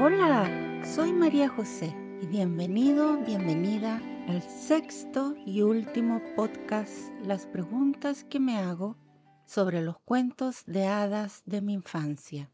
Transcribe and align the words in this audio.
Hola, 0.00 0.80
soy 0.84 1.12
María 1.12 1.48
José 1.48 1.92
y 2.22 2.26
bienvenido, 2.28 3.16
bienvenida 3.24 4.00
al 4.28 4.42
sexto 4.42 5.34
y 5.44 5.62
último 5.62 6.22
podcast 6.36 7.10
Las 7.24 7.48
preguntas 7.48 8.22
que 8.22 8.38
me 8.38 8.58
hago 8.58 8.96
sobre 9.44 9.82
los 9.82 9.98
cuentos 9.98 10.62
de 10.66 10.86
hadas 10.86 11.42
de 11.46 11.62
mi 11.62 11.72
infancia, 11.72 12.48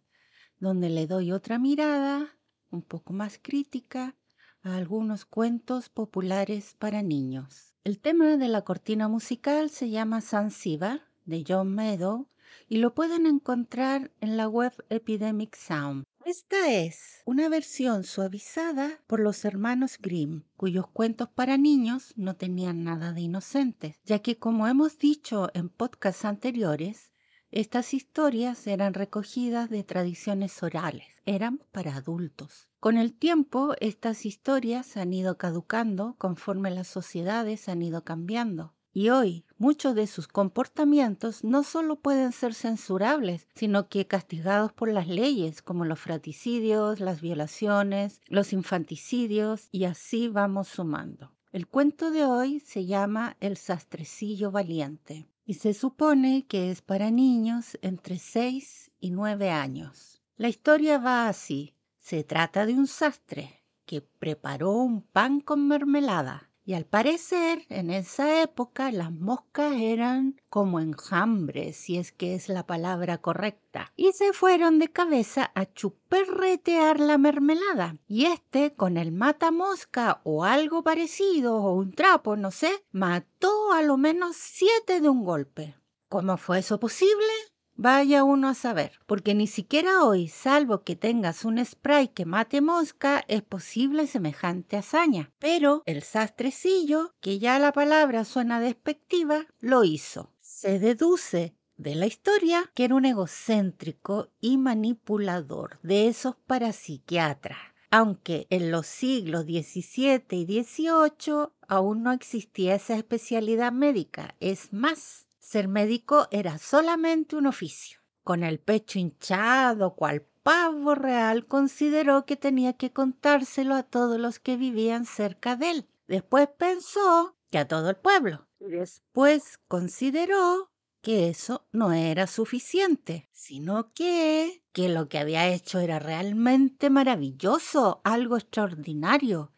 donde 0.58 0.88
le 0.88 1.06
doy 1.06 1.32
otra 1.32 1.58
mirada 1.58 2.34
un 2.70 2.80
poco 2.80 3.12
más 3.12 3.38
crítica 3.42 4.16
a 4.62 4.76
algunos 4.76 5.26
cuentos 5.26 5.90
populares 5.90 6.74
para 6.78 7.02
niños. 7.02 7.74
El 7.84 7.98
tema 7.98 8.38
de 8.38 8.48
la 8.48 8.62
cortina 8.62 9.06
musical 9.06 9.68
se 9.68 9.90
llama 9.90 10.22
Zanzibar 10.22 11.02
de 11.26 11.44
John 11.46 11.74
Meadow 11.74 12.26
y 12.70 12.78
lo 12.78 12.94
pueden 12.94 13.26
encontrar 13.26 14.12
en 14.22 14.38
la 14.38 14.48
web 14.48 14.72
Epidemic 14.88 15.54
Sound. 15.56 16.04
Esta 16.26 16.72
es 16.72 17.20
una 17.26 17.50
versión 17.50 18.02
suavizada 18.02 18.98
por 19.06 19.20
los 19.20 19.44
hermanos 19.44 19.98
Grimm, 20.00 20.44
cuyos 20.56 20.88
cuentos 20.88 21.28
para 21.28 21.58
niños 21.58 22.14
no 22.16 22.34
tenían 22.34 22.82
nada 22.82 23.12
de 23.12 23.20
inocentes, 23.20 24.00
ya 24.06 24.20
que 24.20 24.38
como 24.38 24.66
hemos 24.66 24.96
dicho 24.98 25.50
en 25.52 25.68
podcasts 25.68 26.24
anteriores, 26.24 27.12
estas 27.50 27.92
historias 27.92 28.66
eran 28.66 28.94
recogidas 28.94 29.68
de 29.68 29.84
tradiciones 29.84 30.62
orales, 30.62 31.04
eran 31.26 31.58
para 31.72 31.94
adultos. 31.94 32.70
Con 32.80 32.96
el 32.96 33.12
tiempo, 33.12 33.74
estas 33.80 34.24
historias 34.24 34.96
han 34.96 35.12
ido 35.12 35.36
caducando 35.36 36.16
conforme 36.16 36.70
las 36.70 36.88
sociedades 36.88 37.68
han 37.68 37.82
ido 37.82 38.02
cambiando. 38.02 38.73
Y 38.96 39.08
hoy 39.08 39.44
muchos 39.58 39.96
de 39.96 40.06
sus 40.06 40.28
comportamientos 40.28 41.42
no 41.42 41.64
solo 41.64 41.96
pueden 41.96 42.30
ser 42.30 42.54
censurables, 42.54 43.48
sino 43.52 43.88
que 43.88 44.06
castigados 44.06 44.72
por 44.72 44.88
las 44.88 45.08
leyes, 45.08 45.62
como 45.62 45.84
los 45.84 45.98
fraticidios, 45.98 47.00
las 47.00 47.20
violaciones, 47.20 48.20
los 48.28 48.52
infanticidios, 48.52 49.68
y 49.72 49.86
así 49.86 50.28
vamos 50.28 50.68
sumando. 50.68 51.32
El 51.50 51.66
cuento 51.66 52.12
de 52.12 52.24
hoy 52.24 52.60
se 52.60 52.86
llama 52.86 53.36
El 53.40 53.56
sastrecillo 53.56 54.52
valiente 54.52 55.26
y 55.44 55.54
se 55.54 55.74
supone 55.74 56.46
que 56.46 56.70
es 56.70 56.80
para 56.80 57.10
niños 57.10 57.76
entre 57.82 58.20
6 58.20 58.92
y 59.00 59.10
9 59.10 59.50
años. 59.50 60.22
La 60.36 60.48
historia 60.48 60.98
va 60.98 61.26
así. 61.26 61.74
Se 61.98 62.22
trata 62.22 62.64
de 62.64 62.74
un 62.74 62.86
sastre 62.86 63.64
que 63.86 64.02
preparó 64.02 64.70
un 64.70 65.02
pan 65.02 65.40
con 65.40 65.66
mermelada 65.66 66.53
y 66.64 66.74
al 66.74 66.86
parecer, 66.86 67.66
en 67.68 67.90
esa 67.90 68.42
época 68.42 68.90
las 68.90 69.12
moscas 69.12 69.74
eran 69.78 70.40
como 70.48 70.80
enjambres, 70.80 71.76
si 71.76 71.98
es 71.98 72.10
que 72.10 72.34
es 72.34 72.48
la 72.48 72.66
palabra 72.66 73.18
correcta, 73.18 73.92
y 73.96 74.12
se 74.12 74.32
fueron 74.32 74.78
de 74.78 74.90
cabeza 74.90 75.50
a 75.54 75.66
chuperretear 75.66 77.00
la 77.00 77.18
mermelada. 77.18 77.98
Y 78.08 78.26
este, 78.26 78.74
con 78.74 78.96
el 78.96 79.12
matamosca 79.12 80.20
o 80.24 80.44
algo 80.44 80.82
parecido, 80.82 81.56
o 81.56 81.74
un 81.74 81.92
trapo, 81.92 82.36
no 82.36 82.50
sé, 82.50 82.84
mató 82.92 83.72
a 83.72 83.82
lo 83.82 83.96
menos 83.96 84.36
siete 84.36 85.00
de 85.00 85.08
un 85.08 85.24
golpe. 85.24 85.76
¿Cómo 86.08 86.36
fue 86.36 86.60
eso 86.60 86.80
posible? 86.80 87.32
Vaya 87.76 88.22
uno 88.22 88.48
a 88.48 88.54
saber, 88.54 88.92
porque 89.06 89.34
ni 89.34 89.46
siquiera 89.46 90.04
hoy, 90.04 90.28
salvo 90.28 90.84
que 90.84 90.94
tengas 90.94 91.44
un 91.44 91.64
spray 91.64 92.08
que 92.08 92.24
mate 92.24 92.60
mosca, 92.60 93.24
es 93.26 93.42
posible 93.42 94.06
semejante 94.06 94.76
hazaña. 94.76 95.32
Pero 95.38 95.82
el 95.86 96.02
sastrecillo, 96.02 97.14
que 97.20 97.38
ya 97.38 97.58
la 97.58 97.72
palabra 97.72 98.24
suena 98.24 98.60
despectiva, 98.60 99.46
lo 99.60 99.82
hizo. 99.82 100.30
Se 100.40 100.78
deduce 100.78 101.56
de 101.76 101.96
la 101.96 102.06
historia 102.06 102.70
que 102.74 102.84
era 102.84 102.94
un 102.94 103.04
egocéntrico 103.04 104.30
y 104.40 104.56
manipulador 104.56 105.80
de 105.82 106.08
esos 106.08 106.36
parapsiquiatras 106.46 107.58
aunque 107.90 108.48
en 108.50 108.72
los 108.72 108.88
siglos 108.88 109.44
XVII 109.44 110.24
y 110.30 110.64
XVIII 110.64 111.50
aún 111.68 112.02
no 112.02 112.10
existía 112.10 112.74
esa 112.74 112.96
especialidad 112.96 113.70
médica. 113.70 114.34
Es 114.40 114.72
más, 114.72 115.28
ser 115.54 115.68
médico 115.68 116.26
era 116.32 116.58
solamente 116.58 117.36
un 117.36 117.46
oficio. 117.46 118.00
Con 118.24 118.42
el 118.42 118.58
pecho 118.58 118.98
hinchado, 118.98 119.94
cual 119.94 120.26
pavo 120.42 120.96
real, 120.96 121.46
consideró 121.46 122.26
que 122.26 122.34
tenía 122.34 122.72
que 122.72 122.90
contárselo 122.90 123.76
a 123.76 123.84
todos 123.84 124.18
los 124.18 124.40
que 124.40 124.56
vivían 124.56 125.06
cerca 125.06 125.54
de 125.54 125.70
él. 125.70 125.88
Después 126.08 126.48
pensó 126.58 127.36
que 127.52 127.58
a 127.58 127.68
todo 127.68 127.88
el 127.90 127.94
pueblo. 127.94 128.48
Después 128.58 129.60
consideró 129.68 130.72
que 131.02 131.28
eso 131.28 131.68
no 131.70 131.92
era 131.92 132.26
suficiente, 132.26 133.28
sino 133.30 133.92
que, 133.92 134.64
que 134.72 134.88
lo 134.88 135.08
que 135.08 135.18
había 135.20 135.46
hecho 135.46 135.78
era 135.78 136.00
realmente 136.00 136.90
maravilloso, 136.90 138.00
algo 138.02 138.38
extraordinario, 138.38 139.52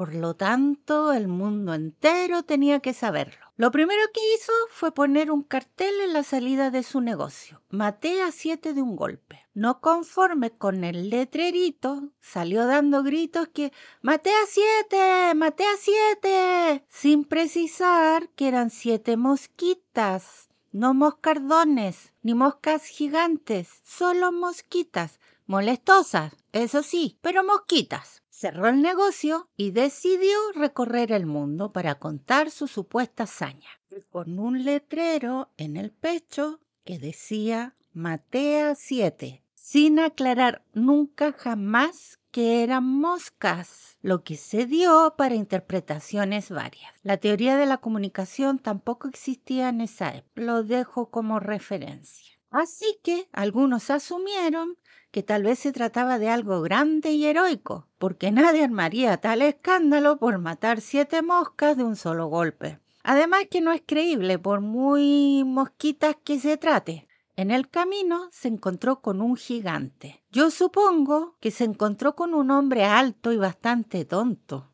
por 0.00 0.14
lo 0.14 0.34
tanto, 0.34 1.12
el 1.12 1.28
mundo 1.28 1.74
entero 1.74 2.42
tenía 2.42 2.80
que 2.80 2.94
saberlo. 2.94 3.49
Lo 3.60 3.70
primero 3.70 4.00
que 4.14 4.22
hizo 4.34 4.52
fue 4.70 4.90
poner 4.90 5.30
un 5.30 5.42
cartel 5.42 5.92
en 6.00 6.14
la 6.14 6.22
salida 6.22 6.70
de 6.70 6.82
su 6.82 7.02
negocio. 7.02 7.60
Maté 7.68 8.22
a 8.22 8.32
siete 8.32 8.72
de 8.72 8.80
un 8.80 8.96
golpe. 8.96 9.46
No 9.52 9.82
conforme 9.82 10.50
con 10.50 10.82
el 10.82 11.10
letrerito, 11.10 12.08
salió 12.22 12.64
dando 12.64 13.02
gritos 13.02 13.48
que 13.48 13.70
maté 14.00 14.30
a 14.30 14.46
siete, 14.48 15.34
maté 15.34 15.64
a 15.64 15.76
siete, 15.78 16.86
sin 16.88 17.24
precisar 17.24 18.30
que 18.30 18.48
eran 18.48 18.70
siete 18.70 19.18
mosquitas, 19.18 20.48
no 20.72 20.94
moscardones, 20.94 22.14
ni 22.22 22.32
moscas 22.32 22.86
gigantes, 22.86 23.82
solo 23.84 24.32
mosquitas, 24.32 25.20
molestosas, 25.44 26.34
eso 26.52 26.82
sí, 26.82 27.18
pero 27.20 27.44
mosquitas 27.44 28.19
cerró 28.40 28.68
el 28.68 28.80
negocio 28.80 29.50
y 29.54 29.72
decidió 29.72 30.34
recorrer 30.54 31.12
el 31.12 31.26
mundo 31.26 31.72
para 31.72 31.96
contar 31.96 32.50
su 32.50 32.68
supuesta 32.68 33.24
hazaña, 33.24 33.68
con 34.08 34.38
un 34.38 34.64
letrero 34.64 35.50
en 35.58 35.76
el 35.76 35.90
pecho 35.90 36.58
que 36.84 36.98
decía 36.98 37.76
Matea 37.92 38.74
7, 38.76 39.44
sin 39.52 39.98
aclarar 39.98 40.64
nunca 40.72 41.32
jamás 41.32 42.18
que 42.30 42.62
eran 42.62 42.84
moscas, 42.84 43.98
lo 44.00 44.24
que 44.24 44.38
se 44.38 44.64
dio 44.64 45.16
para 45.18 45.34
interpretaciones 45.34 46.48
varias. 46.48 46.94
La 47.02 47.18
teoría 47.18 47.58
de 47.58 47.66
la 47.66 47.76
comunicación 47.76 48.58
tampoco 48.58 49.08
existía 49.08 49.68
en 49.68 49.82
esa 49.82 50.16
época, 50.16 50.40
lo 50.40 50.62
dejo 50.62 51.10
como 51.10 51.40
referencia. 51.40 52.39
Así 52.50 52.98
que 53.04 53.28
algunos 53.32 53.90
asumieron 53.90 54.76
que 55.12 55.22
tal 55.22 55.44
vez 55.44 55.58
se 55.60 55.72
trataba 55.72 56.18
de 56.18 56.28
algo 56.28 56.60
grande 56.62 57.12
y 57.12 57.26
heroico, 57.26 57.86
porque 57.98 58.30
nadie 58.30 58.64
armaría 58.64 59.16
tal 59.18 59.42
escándalo 59.42 60.18
por 60.18 60.38
matar 60.38 60.80
siete 60.80 61.22
moscas 61.22 61.76
de 61.76 61.84
un 61.84 61.96
solo 61.96 62.26
golpe. 62.26 62.80
Además 63.02 63.44
que 63.50 63.60
no 63.60 63.72
es 63.72 63.82
creíble 63.86 64.38
por 64.38 64.60
muy 64.60 65.42
mosquitas 65.44 66.16
que 66.22 66.38
se 66.38 66.56
trate. 66.56 67.08
En 67.36 67.50
el 67.50 67.70
camino 67.70 68.28
se 68.32 68.48
encontró 68.48 69.00
con 69.00 69.22
un 69.22 69.36
gigante. 69.36 70.22
Yo 70.30 70.50
supongo 70.50 71.36
que 71.40 71.50
se 71.50 71.64
encontró 71.64 72.14
con 72.14 72.34
un 72.34 72.50
hombre 72.50 72.84
alto 72.84 73.32
y 73.32 73.36
bastante 73.36 74.04
tonto, 74.04 74.72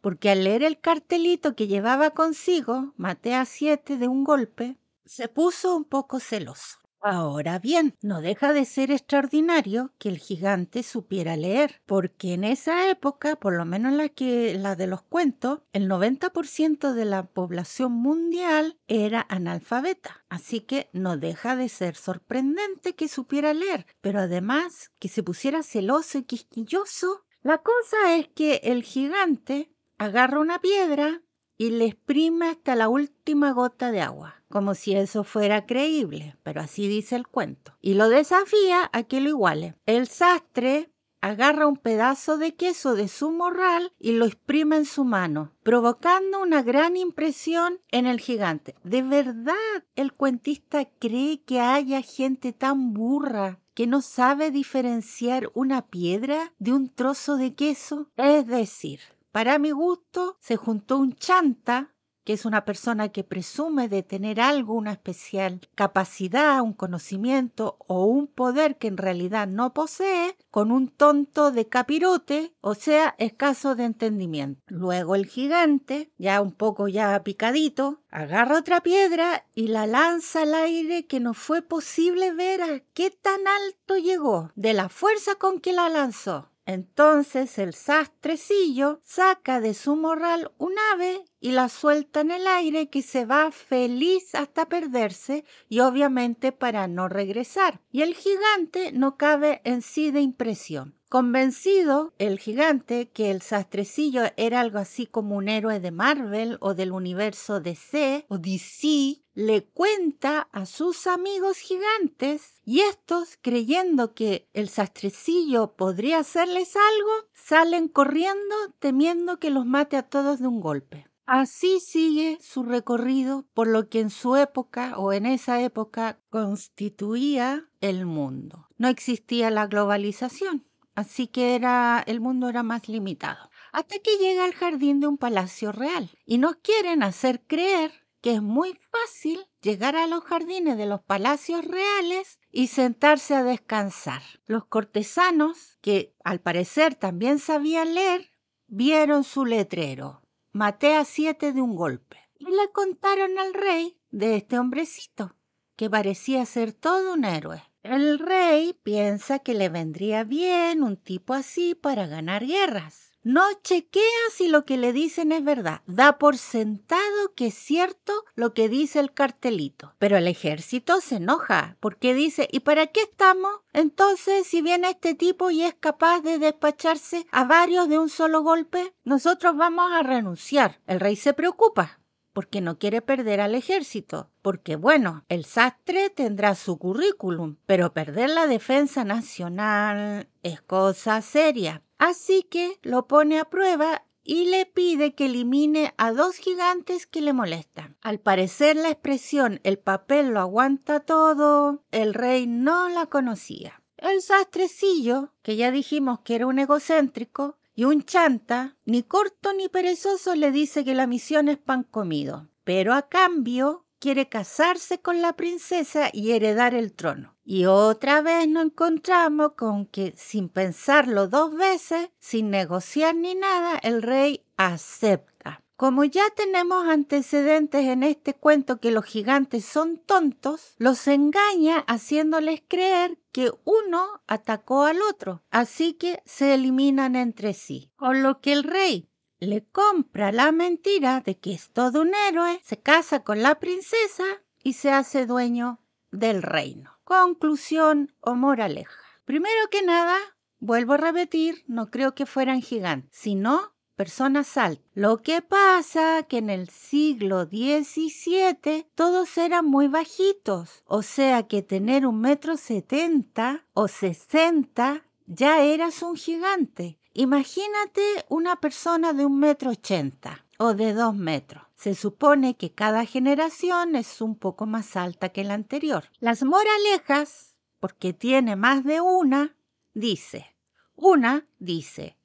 porque 0.00 0.30
al 0.30 0.44
leer 0.44 0.62
el 0.64 0.80
cartelito 0.80 1.54
que 1.54 1.68
llevaba 1.68 2.10
consigo, 2.10 2.94
maté 2.96 3.34
a 3.34 3.44
siete 3.44 3.96
de 3.96 4.08
un 4.08 4.24
golpe, 4.24 4.78
se 5.04 5.28
puso 5.28 5.76
un 5.76 5.84
poco 5.84 6.18
celoso. 6.18 6.79
Ahora 7.02 7.58
bien, 7.58 7.94
no 8.02 8.20
deja 8.20 8.52
de 8.52 8.66
ser 8.66 8.90
extraordinario 8.90 9.94
que 9.98 10.10
el 10.10 10.18
gigante 10.18 10.82
supiera 10.82 11.34
leer, 11.34 11.80
porque 11.86 12.34
en 12.34 12.44
esa 12.44 12.90
época, 12.90 13.36
por 13.36 13.54
lo 13.56 13.64
menos 13.64 13.94
la 13.94 14.10
que 14.10 14.54
la 14.58 14.76
de 14.76 14.86
los 14.86 15.00
cuentos, 15.02 15.62
el 15.72 15.88
90% 15.88 16.92
de 16.92 17.06
la 17.06 17.26
población 17.26 17.92
mundial 17.92 18.78
era 18.86 19.24
analfabeta. 19.30 20.26
Así 20.28 20.60
que 20.60 20.90
no 20.92 21.16
deja 21.16 21.56
de 21.56 21.70
ser 21.70 21.96
sorprendente 21.96 22.94
que 22.94 23.08
supiera 23.08 23.54
leer, 23.54 23.86
pero 24.02 24.20
además 24.20 24.90
que 24.98 25.08
se 25.08 25.22
pusiera 25.22 25.62
celoso 25.62 26.18
y 26.18 26.24
quisquilloso. 26.24 27.24
La 27.42 27.58
cosa 27.62 28.14
es 28.16 28.28
que 28.28 28.56
el 28.64 28.82
gigante 28.82 29.72
agarra 29.96 30.38
una 30.38 30.60
piedra 30.60 31.22
y 31.60 31.68
le 31.68 31.84
exprime 31.84 32.48
hasta 32.48 32.74
la 32.74 32.88
última 32.88 33.52
gota 33.52 33.92
de 33.92 34.00
agua 34.00 34.36
como 34.48 34.74
si 34.74 34.94
eso 34.94 35.24
fuera 35.24 35.66
creíble, 35.66 36.36
pero 36.42 36.62
así 36.62 36.88
dice 36.88 37.16
el 37.16 37.28
cuento. 37.28 37.76
Y 37.82 37.94
lo 37.94 38.08
desafía 38.08 38.88
a 38.94 39.02
que 39.02 39.20
lo 39.20 39.28
iguale. 39.28 39.76
El 39.84 40.08
sastre 40.08 40.90
agarra 41.20 41.66
un 41.66 41.76
pedazo 41.76 42.38
de 42.38 42.54
queso 42.54 42.94
de 42.94 43.08
su 43.08 43.30
morral 43.30 43.92
y 43.98 44.12
lo 44.12 44.24
exprime 44.24 44.76
en 44.76 44.86
su 44.86 45.04
mano, 45.04 45.52
provocando 45.62 46.40
una 46.40 46.62
gran 46.62 46.96
impresión 46.96 47.78
en 47.90 48.06
el 48.06 48.20
gigante. 48.20 48.74
¿De 48.82 49.02
verdad 49.02 49.54
el 49.96 50.14
cuentista 50.14 50.88
cree 50.98 51.42
que 51.42 51.60
haya 51.60 52.00
gente 52.00 52.54
tan 52.54 52.94
burra 52.94 53.60
que 53.74 53.86
no 53.86 54.00
sabe 54.00 54.50
diferenciar 54.50 55.50
una 55.52 55.82
piedra 55.82 56.54
de 56.58 56.72
un 56.72 56.88
trozo 56.88 57.36
de 57.36 57.54
queso? 57.54 58.08
Es 58.16 58.46
decir, 58.46 59.00
para 59.32 59.58
mi 59.58 59.70
gusto, 59.70 60.36
se 60.40 60.56
juntó 60.56 60.98
un 60.98 61.14
chanta 61.14 61.94
que 62.24 62.34
es 62.34 62.44
una 62.44 62.64
persona 62.64 63.08
que 63.08 63.24
presume 63.24 63.88
de 63.88 64.02
tener 64.02 64.40
algo, 64.40 64.74
una 64.74 64.92
especial 64.92 65.60
capacidad, 65.74 66.60
un 66.60 66.74
conocimiento 66.74 67.76
o 67.86 68.04
un 68.04 68.26
poder 68.26 68.76
que 68.76 68.88
en 68.88 68.98
realidad 68.98 69.48
no 69.48 69.72
posee, 69.72 70.36
con 70.50 70.70
un 70.70 70.88
tonto 70.88 71.50
de 71.50 71.68
capirote, 71.68 72.54
o 72.60 72.74
sea, 72.74 73.14
escaso 73.18 73.74
de 73.74 73.84
entendimiento. 73.84 74.60
Luego 74.66 75.14
el 75.14 75.26
gigante, 75.26 76.12
ya 76.18 76.40
un 76.40 76.52
poco 76.52 76.88
ya 76.88 77.22
picadito, 77.22 78.02
agarra 78.10 78.58
otra 78.58 78.80
piedra 78.82 79.46
y 79.54 79.68
la 79.68 79.86
lanza 79.86 80.42
al 80.42 80.54
aire 80.54 81.06
que 81.06 81.20
no 81.20 81.34
fue 81.34 81.62
posible 81.62 82.32
ver 82.32 82.62
a 82.62 82.80
qué 82.92 83.10
tan 83.10 83.40
alto 83.46 83.96
llegó, 83.96 84.52
de 84.54 84.74
la 84.74 84.88
fuerza 84.88 85.36
con 85.36 85.60
que 85.60 85.72
la 85.72 85.88
lanzó. 85.88 86.49
Entonces 86.66 87.58
el 87.58 87.74
sastrecillo 87.74 89.00
saca 89.02 89.60
de 89.60 89.74
su 89.74 89.96
morral 89.96 90.52
un 90.58 90.74
ave 90.92 91.24
y 91.40 91.52
la 91.52 91.68
suelta 91.68 92.20
en 92.20 92.30
el 92.30 92.46
aire 92.46 92.90
que 92.90 93.02
se 93.02 93.24
va 93.24 93.50
feliz 93.50 94.34
hasta 94.34 94.68
perderse 94.68 95.44
y 95.68 95.80
obviamente 95.80 96.52
para 96.52 96.86
no 96.86 97.08
regresar. 97.08 97.80
Y 97.90 98.02
el 98.02 98.14
gigante 98.14 98.92
no 98.92 99.16
cabe 99.16 99.62
en 99.64 99.82
sí 99.82 100.10
de 100.10 100.20
impresión. 100.20 100.99
Convencido 101.10 102.14
el 102.18 102.38
gigante 102.38 103.10
que 103.10 103.32
el 103.32 103.42
sastrecillo 103.42 104.22
era 104.36 104.60
algo 104.60 104.78
así 104.78 105.06
como 105.06 105.34
un 105.34 105.48
héroe 105.48 105.80
de 105.80 105.90
Marvel 105.90 106.56
o 106.60 106.74
del 106.74 106.92
universo 106.92 107.58
DC 107.58 108.26
o 108.28 108.38
DC, 108.38 109.20
le 109.34 109.64
cuenta 109.64 110.42
a 110.52 110.66
sus 110.66 111.08
amigos 111.08 111.58
gigantes 111.58 112.60
y 112.64 112.82
estos, 112.82 113.36
creyendo 113.42 114.14
que 114.14 114.48
el 114.52 114.68
sastrecillo 114.68 115.74
podría 115.74 116.20
hacerles 116.20 116.76
algo, 116.76 117.10
salen 117.32 117.88
corriendo 117.88 118.54
temiendo 118.78 119.40
que 119.40 119.50
los 119.50 119.66
mate 119.66 119.96
a 119.96 120.04
todos 120.04 120.38
de 120.38 120.46
un 120.46 120.60
golpe. 120.60 121.08
Así 121.26 121.80
sigue 121.80 122.38
su 122.40 122.62
recorrido 122.62 123.46
por 123.52 123.66
lo 123.66 123.88
que 123.88 123.98
en 123.98 124.10
su 124.10 124.36
época 124.36 124.96
o 124.96 125.12
en 125.12 125.26
esa 125.26 125.60
época 125.60 126.20
constituía 126.30 127.68
el 127.80 128.06
mundo. 128.06 128.68
No 128.78 128.86
existía 128.86 129.50
la 129.50 129.66
globalización 129.66 130.69
así 131.00 131.26
que 131.26 131.54
era, 131.54 132.02
el 132.06 132.20
mundo 132.20 132.48
era 132.48 132.62
más 132.62 132.88
limitado. 132.88 133.50
Hasta 133.72 133.98
que 133.98 134.16
llega 134.18 134.44
al 134.44 134.54
jardín 134.54 135.00
de 135.00 135.06
un 135.06 135.18
palacio 135.18 135.72
real 135.72 136.10
y 136.24 136.38
nos 136.38 136.56
quieren 136.56 137.02
hacer 137.02 137.42
creer 137.46 137.92
que 138.20 138.34
es 138.34 138.42
muy 138.42 138.78
fácil 138.90 139.46
llegar 139.62 139.96
a 139.96 140.06
los 140.06 140.24
jardines 140.24 140.76
de 140.76 140.86
los 140.86 141.00
palacios 141.02 141.64
reales 141.64 142.38
y 142.50 142.66
sentarse 142.66 143.34
a 143.34 143.42
descansar. 143.42 144.22
Los 144.46 144.66
cortesanos, 144.66 145.78
que 145.80 146.14
al 146.24 146.40
parecer 146.40 146.94
también 146.94 147.38
sabían 147.38 147.94
leer, 147.94 148.30
vieron 148.66 149.24
su 149.24 149.44
letrero. 149.44 150.22
Maté 150.52 150.96
a 150.96 151.04
siete 151.04 151.52
de 151.52 151.62
un 151.62 151.76
golpe. 151.76 152.18
Y 152.38 152.44
le 152.44 152.70
contaron 152.72 153.38
al 153.38 153.54
rey 153.54 153.98
de 154.10 154.36
este 154.36 154.58
hombrecito, 154.58 155.36
que 155.76 155.88
parecía 155.88 156.44
ser 156.46 156.72
todo 156.72 157.14
un 157.14 157.24
héroe. 157.24 157.62
El 157.82 158.18
rey 158.18 158.74
piensa 158.82 159.38
que 159.38 159.54
le 159.54 159.70
vendría 159.70 160.22
bien 160.22 160.82
un 160.82 160.98
tipo 160.98 161.32
así 161.32 161.74
para 161.74 162.06
ganar 162.06 162.46
guerras. 162.46 163.10
No 163.22 163.42
chequea 163.62 164.02
si 164.34 164.48
lo 164.48 164.66
que 164.66 164.76
le 164.76 164.92
dicen 164.92 165.32
es 165.32 165.42
verdad. 165.42 165.80
Da 165.86 166.18
por 166.18 166.36
sentado 166.36 167.34
que 167.34 167.46
es 167.46 167.54
cierto 167.54 168.12
lo 168.34 168.52
que 168.52 168.68
dice 168.68 169.00
el 169.00 169.12
cartelito. 169.12 169.94
Pero 169.98 170.18
el 170.18 170.26
ejército 170.26 171.00
se 171.00 171.16
enoja 171.16 171.76
porque 171.80 172.12
dice, 172.12 172.48
¿y 172.52 172.60
para 172.60 172.86
qué 172.86 173.02
estamos? 173.02 173.50
Entonces, 173.72 174.46
si 174.46 174.60
viene 174.60 174.90
este 174.90 175.14
tipo 175.14 175.50
y 175.50 175.62
es 175.62 175.74
capaz 175.74 176.20
de 176.20 176.38
despacharse 176.38 177.26
a 177.30 177.44
varios 177.44 177.88
de 177.88 177.98
un 177.98 178.10
solo 178.10 178.42
golpe, 178.42 178.94
nosotros 179.04 179.56
vamos 179.56 179.90
a 179.92 180.02
renunciar. 180.02 180.80
El 180.86 181.00
rey 181.00 181.16
se 181.16 181.32
preocupa 181.32 181.99
porque 182.40 182.62
no 182.62 182.78
quiere 182.78 183.02
perder 183.02 183.42
al 183.42 183.54
ejército, 183.54 184.30
porque 184.40 184.74
bueno, 184.74 185.26
el 185.28 185.44
sastre 185.44 186.08
tendrá 186.08 186.54
su 186.54 186.78
currículum, 186.78 187.56
pero 187.66 187.92
perder 187.92 188.30
la 188.30 188.46
defensa 188.46 189.04
nacional 189.04 190.26
es 190.42 190.62
cosa 190.62 191.20
seria. 191.20 191.82
Así 191.98 192.42
que 192.44 192.78
lo 192.80 193.06
pone 193.06 193.38
a 193.38 193.44
prueba 193.44 194.06
y 194.24 194.46
le 194.46 194.64
pide 194.64 195.14
que 195.14 195.26
elimine 195.26 195.92
a 195.98 196.12
dos 196.12 196.36
gigantes 196.36 197.06
que 197.06 197.20
le 197.20 197.34
molestan. 197.34 197.98
Al 198.00 198.20
parecer 198.20 198.74
la 198.76 198.88
expresión 198.88 199.60
el 199.62 199.78
papel 199.78 200.30
lo 200.30 200.40
aguanta 200.40 201.00
todo, 201.00 201.84
el 201.90 202.14
rey 202.14 202.46
no 202.46 202.88
la 202.88 203.04
conocía. 203.04 203.82
El 203.98 204.22
sastrecillo, 204.22 205.34
que 205.42 205.56
ya 205.56 205.70
dijimos 205.70 206.20
que 206.20 206.36
era 206.36 206.46
un 206.46 206.58
egocéntrico, 206.58 207.58
y 207.80 207.84
un 207.84 208.02
chanta, 208.02 208.76
ni 208.84 209.02
corto 209.02 209.54
ni 209.54 209.70
perezoso, 209.70 210.34
le 210.34 210.52
dice 210.52 210.84
que 210.84 210.92
la 210.92 211.06
misión 211.06 211.48
es 211.48 211.56
pan 211.56 211.82
comido, 211.82 212.50
pero 212.62 212.92
a 212.92 213.08
cambio 213.08 213.86
quiere 213.98 214.28
casarse 214.28 215.00
con 215.00 215.22
la 215.22 215.32
princesa 215.32 216.10
y 216.12 216.32
heredar 216.32 216.74
el 216.74 216.92
trono. 216.92 217.38
Y 217.42 217.64
otra 217.64 218.20
vez 218.20 218.46
nos 218.48 218.66
encontramos 218.66 219.52
con 219.52 219.86
que 219.86 220.12
sin 220.14 220.50
pensarlo 220.50 221.26
dos 221.26 221.54
veces, 221.54 222.10
sin 222.18 222.50
negociar 222.50 223.14
ni 223.14 223.34
nada, 223.34 223.78
el 223.82 224.02
rey 224.02 224.44
acepta. 224.58 225.62
Como 225.76 226.04
ya 226.04 226.28
tenemos 226.36 226.86
antecedentes 226.86 227.86
en 227.86 228.02
este 228.02 228.34
cuento 228.34 228.78
que 228.78 228.90
los 228.90 229.06
gigantes 229.06 229.64
son 229.64 229.96
tontos, 229.96 230.74
los 230.76 231.08
engaña 231.08 231.78
haciéndoles 231.86 232.60
creer 232.68 233.16
que 233.32 233.52
uno 233.64 234.22
atacó 234.26 234.84
al 234.84 235.02
otro, 235.02 235.42
así 235.50 235.94
que 235.94 236.22
se 236.24 236.54
eliminan 236.54 237.16
entre 237.16 237.54
sí. 237.54 237.92
Con 237.96 238.22
lo 238.22 238.40
que 238.40 238.52
el 238.52 238.64
rey 238.64 239.10
le 239.38 239.64
compra 239.64 240.32
la 240.32 240.52
mentira 240.52 241.20
de 241.20 241.38
que 241.38 241.52
es 241.52 241.70
todo 241.70 242.02
un 242.02 242.12
héroe, 242.28 242.60
se 242.62 242.78
casa 242.78 243.24
con 243.24 243.42
la 243.42 243.58
princesa 243.58 244.24
y 244.62 244.74
se 244.74 244.90
hace 244.90 245.26
dueño 245.26 245.80
del 246.10 246.42
reino. 246.42 246.98
Conclusión 247.04 248.14
o 248.20 248.34
moraleja. 248.34 249.00
Primero 249.24 249.68
que 249.70 249.82
nada, 249.82 250.16
vuelvo 250.58 250.94
a 250.94 250.98
repetir, 250.98 251.64
no 251.66 251.90
creo 251.90 252.14
que 252.14 252.26
fueran 252.26 252.62
gigantes, 252.62 253.10
sino 253.12 253.74
personas 254.00 254.56
altas. 254.56 254.82
Lo 254.94 255.18
que 255.18 255.42
pasa 255.42 256.22
que 256.22 256.38
en 256.38 256.48
el 256.48 256.70
siglo 256.70 257.44
XVII 257.44 258.86
todos 258.94 259.36
eran 259.36 259.66
muy 259.66 259.88
bajitos, 259.88 260.82
o 260.86 261.02
sea 261.02 261.42
que 261.42 261.60
tener 261.60 262.06
un 262.06 262.18
metro 262.18 262.56
setenta 262.56 263.66
o 263.74 263.88
sesenta 263.88 265.02
ya 265.26 265.60
eras 265.60 266.00
un 266.00 266.16
gigante. 266.16 266.98
Imagínate 267.12 268.00
una 268.30 268.56
persona 268.56 269.12
de 269.12 269.26
un 269.26 269.38
metro 269.38 269.72
ochenta 269.72 270.46
o 270.56 270.72
de 270.72 270.94
dos 270.94 271.14
metros. 271.14 271.64
Se 271.74 271.94
supone 271.94 272.56
que 272.56 272.72
cada 272.72 273.04
generación 273.04 273.96
es 273.96 274.22
un 274.22 274.34
poco 274.34 274.64
más 274.64 274.96
alta 274.96 275.28
que 275.28 275.44
la 275.44 275.52
anterior. 275.52 276.04
Las 276.20 276.42
moralejas, 276.42 277.54
porque 277.80 278.14
tiene 278.14 278.56
más 278.56 278.82
de 278.82 279.02
una, 279.02 279.54
dice, 279.92 280.56
una 280.96 281.46
dice, 281.58 282.16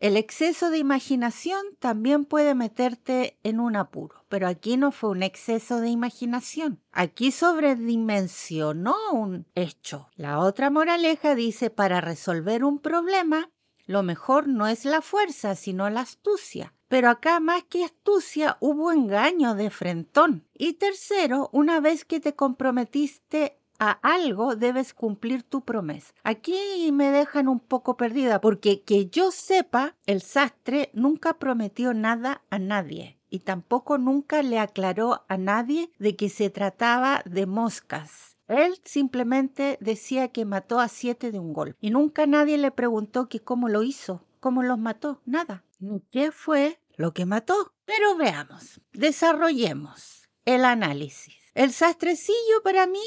el 0.00 0.16
exceso 0.16 0.70
de 0.70 0.78
imaginación 0.78 1.62
también 1.78 2.24
puede 2.24 2.54
meterte 2.54 3.38
en 3.42 3.60
un 3.60 3.76
apuro, 3.76 4.24
pero 4.28 4.48
aquí 4.48 4.76
no 4.76 4.92
fue 4.92 5.10
un 5.10 5.22
exceso 5.22 5.80
de 5.80 5.88
imaginación. 5.88 6.82
Aquí 6.92 7.30
sobredimensionó 7.30 8.94
un 9.12 9.46
hecho. 9.54 10.08
La 10.16 10.40
otra 10.40 10.70
moraleja 10.70 11.34
dice, 11.34 11.70
para 11.70 12.00
resolver 12.00 12.64
un 12.64 12.80
problema, 12.80 13.50
lo 13.86 14.02
mejor 14.02 14.48
no 14.48 14.66
es 14.66 14.84
la 14.84 15.02
fuerza, 15.02 15.54
sino 15.54 15.88
la 15.90 16.00
astucia. 16.00 16.74
Pero 16.88 17.10
acá 17.10 17.40
más 17.40 17.64
que 17.64 17.84
astucia 17.84 18.56
hubo 18.60 18.92
engaño 18.92 19.54
de 19.54 19.70
frentón. 19.70 20.46
Y 20.54 20.74
tercero, 20.74 21.50
una 21.52 21.80
vez 21.80 22.04
que 22.04 22.20
te 22.20 22.34
comprometiste 22.34 23.58
a 23.90 23.98
algo 24.02 24.56
debes 24.56 24.94
cumplir 24.94 25.42
tu 25.42 25.62
promesa. 25.62 26.14
Aquí 26.22 26.90
me 26.92 27.10
dejan 27.10 27.48
un 27.48 27.60
poco 27.60 27.96
perdida 27.96 28.40
porque 28.40 28.82
que 28.82 29.06
yo 29.06 29.30
sepa, 29.30 29.96
el 30.06 30.22
sastre 30.22 30.90
nunca 30.92 31.34
prometió 31.38 31.94
nada 31.94 32.42
a 32.50 32.58
nadie 32.58 33.18
y 33.30 33.40
tampoco 33.40 33.98
nunca 33.98 34.42
le 34.42 34.58
aclaró 34.58 35.24
a 35.28 35.36
nadie 35.36 35.90
de 35.98 36.16
que 36.16 36.28
se 36.28 36.50
trataba 36.50 37.22
de 37.24 37.46
moscas. 37.46 38.36
Él 38.46 38.74
simplemente 38.84 39.78
decía 39.80 40.28
que 40.28 40.44
mató 40.44 40.78
a 40.78 40.88
siete 40.88 41.32
de 41.32 41.38
un 41.38 41.52
golpe 41.52 41.78
y 41.80 41.90
nunca 41.90 42.26
nadie 42.26 42.58
le 42.58 42.70
preguntó 42.70 43.28
que 43.28 43.40
cómo 43.40 43.68
lo 43.68 43.82
hizo, 43.82 44.24
cómo 44.38 44.62
los 44.62 44.78
mató, 44.78 45.20
nada, 45.24 45.64
ni 45.80 46.00
qué 46.10 46.30
fue 46.30 46.78
lo 46.96 47.12
que 47.12 47.26
mató. 47.26 47.72
Pero 47.84 48.16
veamos, 48.16 48.80
desarrollemos 48.92 50.28
el 50.44 50.64
análisis. 50.64 51.34
El 51.54 51.72
sastrecillo 51.72 52.62
para 52.62 52.86
mí 52.86 53.02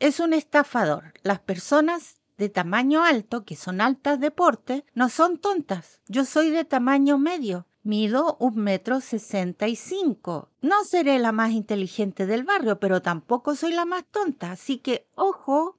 es 0.00 0.18
un 0.18 0.32
estafador. 0.32 1.14
Las 1.22 1.38
personas 1.38 2.16
de 2.38 2.48
tamaño 2.48 3.04
alto, 3.04 3.44
que 3.44 3.54
son 3.54 3.80
altas 3.80 4.18
de 4.18 4.30
porte, 4.30 4.84
no 4.94 5.08
son 5.08 5.38
tontas. 5.38 6.00
Yo 6.08 6.24
soy 6.24 6.50
de 6.50 6.64
tamaño 6.64 7.18
medio. 7.18 7.66
Mido 7.82 8.36
un 8.40 8.56
metro 8.56 9.00
sesenta 9.00 9.68
y 9.68 9.76
cinco. 9.76 10.50
No 10.60 10.84
seré 10.84 11.18
la 11.18 11.32
más 11.32 11.52
inteligente 11.52 12.26
del 12.26 12.44
barrio, 12.44 12.78
pero 12.78 13.00
tampoco 13.00 13.54
soy 13.54 13.72
la 13.72 13.84
más 13.84 14.04
tonta. 14.10 14.52
Así 14.52 14.78
que, 14.78 15.06
ojo, 15.14 15.78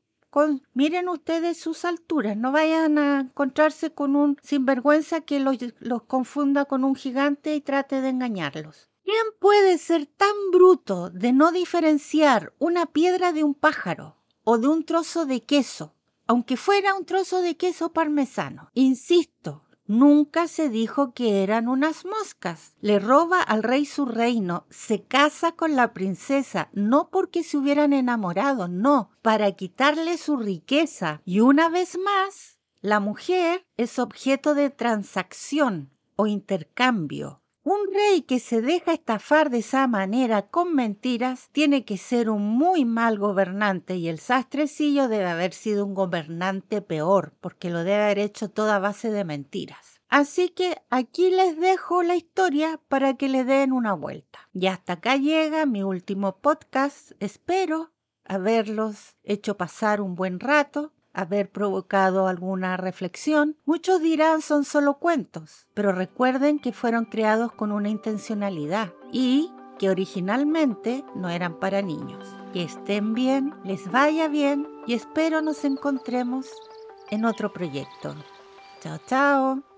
miren 0.74 1.10
ustedes 1.10 1.60
sus 1.60 1.84
alturas, 1.84 2.38
no 2.38 2.52
vayan 2.52 2.98
a 2.98 3.20
encontrarse 3.22 3.94
con 3.94 4.16
un 4.16 4.38
sinvergüenza 4.42 5.22
que 5.22 5.40
los 5.40 6.04
confunda 6.04 6.66
con 6.66 6.84
un 6.84 6.96
gigante 6.96 7.54
y 7.54 7.62
trate 7.62 8.02
de 8.02 8.10
engañarlos. 8.10 8.91
¿Qué 9.04 9.12
¿Quién 9.12 9.34
puede 9.40 9.78
ser 9.78 10.06
tan 10.06 10.36
bruto 10.52 11.10
de 11.10 11.34
no 11.34 11.52
diferenciar 11.52 12.54
una 12.60 12.86
piedra 12.86 13.34
de 13.34 13.44
un 13.44 13.54
pájaro 13.54 14.18
o 14.44 14.58
de 14.58 14.68
un 14.68 14.86
trozo 14.86 15.26
de 15.26 15.44
queso, 15.44 15.96
aunque 16.28 16.56
fuera 16.56 16.96
un 16.96 17.06
trozo 17.06 17.42
de 17.42 17.58
queso 17.58 17.92
parmesano? 17.92 18.70
Insisto, 18.74 19.64
Nunca 19.88 20.48
se 20.48 20.70
dijo 20.70 21.14
que 21.14 21.44
eran 21.44 21.68
unas 21.68 22.06
moscas. 22.06 22.78
Le 22.80 22.98
roba 22.98 23.42
al 23.42 23.62
rey 23.62 23.86
su 23.86 24.06
reino, 24.06 24.66
se 24.70 25.04
casa 25.04 25.52
con 25.52 25.76
la 25.76 25.92
princesa, 25.92 26.70
no 26.72 27.10
porque 27.10 27.44
se 27.44 27.58
hubieran 27.58 27.92
enamorado, 27.92 28.70
no, 28.70 29.12
para 29.22 29.52
quitarle 29.52 30.18
su 30.18 30.38
riqueza. 30.38 31.22
Y 31.26 31.42
una 31.42 31.68
vez 31.68 31.98
más, 31.98 32.58
la 32.80 33.02
mujer 33.02 33.66
es 33.76 34.00
objeto 34.00 34.56
de 34.56 34.70
transacción 34.70 35.92
o 36.16 36.26
intercambio. 36.26 37.41
Un 37.64 37.94
rey 37.94 38.24
que 38.24 38.40
se 38.40 38.60
deja 38.60 38.94
estafar 38.94 39.52
de 39.52 39.60
esa 39.60 39.86
manera 39.86 40.48
con 40.48 40.74
mentiras 40.74 41.50
tiene 41.52 41.86
que 41.86 41.98
ser 42.00 42.32
un 42.32 42.42
muy 42.42 42.86
mal 42.86 43.20
gobernante 43.20 43.98
y 43.98 44.08
el 44.08 44.18
sastrecillo 44.18 45.08
debe 45.08 45.28
haber 45.28 45.54
sido 45.54 45.86
un 45.86 45.94
gobernante 45.94 46.82
peor 46.82 47.36
porque 47.40 47.70
lo 47.70 47.84
debe 47.84 48.02
haber 48.04 48.18
hecho 48.18 48.50
toda 48.50 48.80
base 48.80 49.12
de 49.12 49.26
mentiras. 49.26 50.02
Así 50.10 50.50
que 50.50 50.82
aquí 50.90 51.30
les 51.30 51.56
dejo 51.60 52.02
la 52.02 52.16
historia 52.16 52.80
para 52.88 53.14
que 53.14 53.30
le 53.30 53.44
den 53.44 53.74
una 53.74 53.94
vuelta. 53.94 54.50
Y 54.54 54.66
hasta 54.66 54.94
acá 54.94 55.18
llega 55.18 55.68
mi 55.68 55.84
último 55.84 56.38
podcast. 56.38 57.12
Espero 57.20 57.92
haberlos 58.26 59.16
hecho 59.24 59.56
pasar 59.56 60.02
un 60.02 60.16
buen 60.16 60.40
rato 60.40 60.94
haber 61.14 61.50
provocado 61.50 62.28
alguna 62.28 62.78
reflexión. 62.78 63.58
Muchos 63.66 64.02
dirán 64.02 64.42
son 64.42 64.64
solo 64.64 64.96
cuentos, 65.00 65.68
pero 65.74 65.92
recuerden 65.92 66.60
que 66.60 66.74
fueron 66.74 67.06
creados 67.06 67.52
con 67.52 67.72
una 67.72 67.90
intencionalidad 67.90 68.94
y 69.12 69.52
que 69.78 69.90
originalmente 69.90 71.04
no 71.16 71.30
eran 71.30 71.60
para 71.60 71.82
niños. 71.82 72.36
Que 72.54 72.64
estén 72.64 73.14
bien, 73.14 73.54
les 73.64 73.90
vaya 73.92 74.28
bien 74.28 74.68
y 74.86 74.94
espero 74.94 75.42
nos 75.42 75.64
encontremos 75.66 76.48
en 77.10 77.26
otro 77.26 77.52
proyecto. 77.52 78.16
Chao, 78.82 79.00
chao. 79.08 79.71